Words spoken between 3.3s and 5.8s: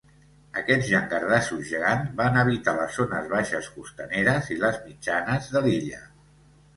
baixes costaneres i les mitjanes de